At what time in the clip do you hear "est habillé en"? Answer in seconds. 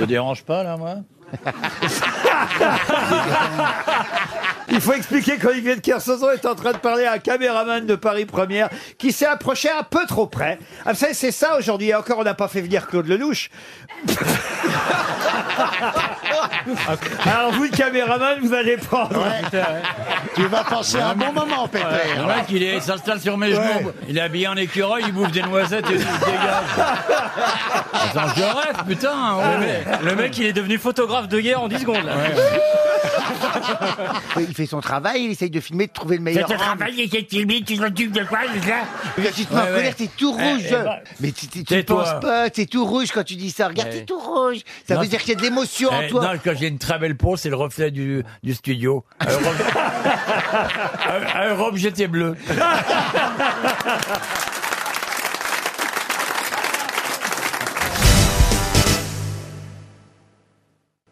24.16-24.56